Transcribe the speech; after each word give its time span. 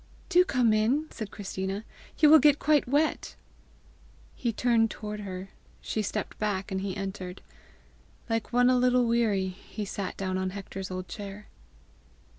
"Do 0.29 0.43
come 0.43 0.73
in," 0.73 1.05
said 1.11 1.29
Christina; 1.29 1.83
"you 2.17 2.31
will 2.31 2.39
get 2.39 2.57
quite 2.57 2.87
wet!" 2.87 3.35
He 4.33 4.51
turned 4.51 4.89
towards 4.89 5.21
her. 5.21 5.49
She 5.79 6.01
stepped 6.01 6.39
back, 6.39 6.71
and 6.71 6.81
he 6.81 6.97
entered. 6.97 7.43
Like 8.27 8.51
one 8.51 8.71
a 8.71 8.77
little 8.79 9.05
weary, 9.05 9.49
he 9.49 9.85
sat 9.85 10.17
down 10.17 10.39
on 10.39 10.49
Hector's 10.49 10.89
old 10.89 11.07
chair. 11.07 11.49